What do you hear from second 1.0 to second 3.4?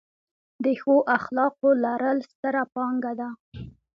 اخلاقو لرل، ستره پانګه ده.